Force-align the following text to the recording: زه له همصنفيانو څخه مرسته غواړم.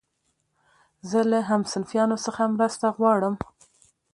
زه 1.09 1.19
له 1.31 1.39
همصنفيانو 1.49 2.15
څخه 2.25 2.41
مرسته 2.55 2.87
غواړم. 2.97 3.35